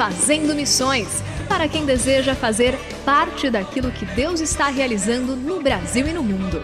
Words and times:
Fazendo 0.00 0.54
Missões 0.54 1.22
para 1.46 1.68
quem 1.68 1.84
deseja 1.84 2.34
fazer 2.34 2.74
parte 3.04 3.50
daquilo 3.50 3.92
que 3.92 4.06
Deus 4.06 4.40
está 4.40 4.68
realizando 4.68 5.36
no 5.36 5.60
Brasil 5.60 6.08
e 6.08 6.12
no 6.14 6.22
mundo. 6.22 6.62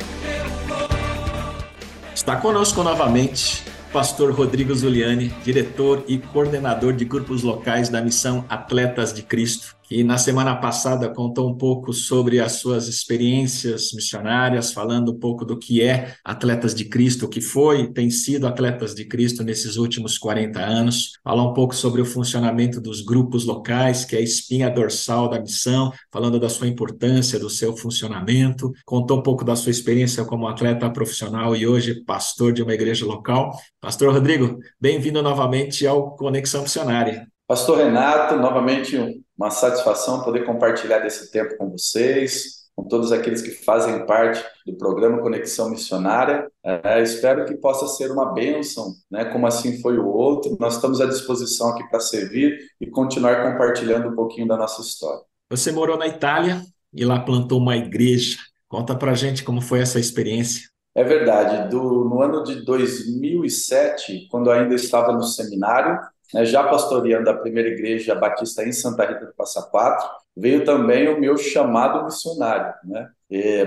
Está 2.14 2.36
conosco 2.36 2.82
novamente 2.82 3.62
pastor 3.92 4.32
Rodrigo 4.32 4.74
Zuliani, 4.74 5.28
diretor 5.44 6.02
e 6.08 6.16
coordenador 6.16 6.94
de 6.94 7.04
grupos 7.04 7.42
locais 7.42 7.90
da 7.90 8.00
missão 8.00 8.42
Atletas 8.48 9.12
de 9.12 9.22
Cristo 9.22 9.75
que 9.88 10.02
na 10.02 10.18
semana 10.18 10.56
passada 10.56 11.08
contou 11.08 11.48
um 11.48 11.56
pouco 11.56 11.92
sobre 11.92 12.40
as 12.40 12.52
suas 12.52 12.88
experiências 12.88 13.92
missionárias, 13.92 14.72
falando 14.72 15.12
um 15.12 15.18
pouco 15.18 15.44
do 15.44 15.56
que 15.56 15.80
é 15.80 16.14
Atletas 16.24 16.74
de 16.74 16.86
Cristo, 16.86 17.26
o 17.26 17.28
que 17.28 17.40
foi, 17.40 17.92
tem 17.92 18.10
sido 18.10 18.46
Atletas 18.46 18.94
de 18.94 19.04
Cristo 19.04 19.44
nesses 19.44 19.76
últimos 19.76 20.18
40 20.18 20.60
anos, 20.60 21.12
falou 21.22 21.50
um 21.50 21.54
pouco 21.54 21.74
sobre 21.74 22.00
o 22.00 22.04
funcionamento 22.04 22.80
dos 22.80 23.00
grupos 23.00 23.44
locais, 23.44 24.04
que 24.04 24.16
é 24.16 24.18
a 24.18 24.22
espinha 24.22 24.68
dorsal 24.68 25.28
da 25.28 25.40
missão, 25.40 25.92
falando 26.12 26.40
da 26.40 26.48
sua 26.48 26.66
importância, 26.66 27.38
do 27.38 27.48
seu 27.48 27.76
funcionamento, 27.76 28.72
contou 28.84 29.18
um 29.18 29.22
pouco 29.22 29.44
da 29.44 29.54
sua 29.54 29.70
experiência 29.70 30.24
como 30.24 30.48
atleta 30.48 30.90
profissional 30.90 31.54
e 31.54 31.66
hoje 31.66 32.02
pastor 32.04 32.52
de 32.52 32.62
uma 32.62 32.74
igreja 32.74 33.06
local. 33.06 33.56
Pastor 33.80 34.12
Rodrigo, 34.12 34.58
bem-vindo 34.80 35.22
novamente 35.22 35.86
ao 35.86 36.16
Conexão 36.16 36.62
Missionária. 36.62 37.26
Pastor 37.46 37.78
Renato, 37.78 38.36
novamente 38.36 39.24
uma 39.36 39.50
satisfação 39.50 40.22
poder 40.22 40.44
compartilhar 40.44 41.00
desse 41.00 41.30
tempo 41.30 41.56
com 41.56 41.70
vocês, 41.70 42.66
com 42.74 42.84
todos 42.84 43.10
aqueles 43.10 43.40
que 43.40 43.50
fazem 43.50 44.04
parte 44.04 44.44
do 44.66 44.76
programa 44.76 45.22
Conexão 45.22 45.70
Missionária. 45.70 46.50
É, 46.62 47.02
espero 47.02 47.46
que 47.46 47.54
possa 47.54 47.86
ser 47.88 48.10
uma 48.10 48.32
bênção, 48.32 48.94
né, 49.10 49.24
como 49.26 49.46
assim 49.46 49.80
foi 49.80 49.98
o 49.98 50.06
outro. 50.06 50.56
Nós 50.60 50.74
estamos 50.76 51.00
à 51.00 51.06
disposição 51.06 51.70
aqui 51.70 51.88
para 51.88 52.00
servir 52.00 52.58
e 52.80 52.86
continuar 52.86 53.50
compartilhando 53.50 54.08
um 54.08 54.14
pouquinho 54.14 54.46
da 54.46 54.56
nossa 54.56 54.82
história. 54.82 55.22
Você 55.50 55.72
morou 55.72 55.96
na 55.96 56.06
Itália 56.06 56.62
e 56.92 57.04
lá 57.04 57.18
plantou 57.20 57.58
uma 57.58 57.76
igreja. 57.76 58.36
Conta 58.68 58.94
para 58.94 59.14
gente 59.14 59.44
como 59.44 59.60
foi 59.60 59.80
essa 59.80 59.98
experiência. 59.98 60.68
É 60.94 61.04
verdade. 61.04 61.70
Do, 61.70 62.04
no 62.04 62.22
ano 62.22 62.42
de 62.42 62.64
2007, 62.64 64.28
quando 64.30 64.50
ainda 64.50 64.74
estava 64.74 65.12
no 65.12 65.22
seminário, 65.22 65.98
né, 66.34 66.44
já 66.44 66.64
pastoreando 66.64 67.30
a 67.30 67.34
primeira 67.34 67.68
igreja 67.68 68.14
batista 68.14 68.64
em 68.64 68.72
Santa 68.72 69.04
Rita 69.04 69.26
do 69.26 69.34
Passa 69.34 69.62
Quatro, 69.62 70.08
veio 70.36 70.64
também 70.64 71.08
o 71.08 71.18
meu 71.18 71.36
chamado 71.36 72.04
missionário, 72.04 72.74
né? 72.84 73.08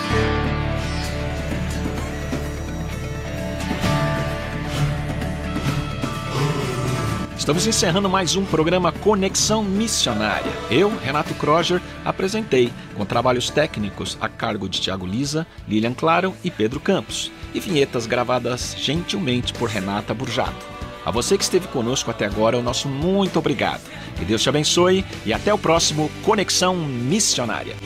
Estamos 7.49 7.67
encerrando 7.67 8.11
mais 8.11 8.37
um 8.37 8.45
programa 8.45 8.93
Conexão 8.93 9.65
Missionária. 9.65 10.53
Eu, 10.71 10.95
Renato 10.99 11.35
Kroger, 11.35 11.81
apresentei, 12.05 12.71
com 12.95 13.07
trabalhos 13.07 13.49
técnicos 13.49 14.19
a 14.21 14.29
cargo 14.29 14.69
de 14.69 14.81
Tiago 14.81 15.07
Lisa, 15.07 15.47
Lilian 15.67 15.95
Claro 15.95 16.35
e 16.45 16.51
Pedro 16.51 16.79
Campos, 16.79 17.33
e 17.55 17.61
vinhetas 17.61 18.07
gravadas 18.07 18.75
gentilmente 18.79 19.53
por 19.53 19.69
Renata 19.69 20.13
Burjato. 20.13 20.67
A 21.05 21.11
você 21.11 21.39
que 21.39 21.45
esteve 21.45 21.67
conosco 21.69 22.11
até 22.11 22.27
agora, 22.27 22.59
o 22.59 22.63
nosso 22.63 22.89
muito 22.89 23.39
obrigado. 23.39 23.83
Que 24.17 24.25
Deus 24.25 24.43
te 24.43 24.49
abençoe 24.49 25.05
e 25.25 25.33
até 25.33 25.53
o 25.55 25.59
próximo 25.59 26.11
Conexão 26.23 26.77
Missionária. 26.77 27.77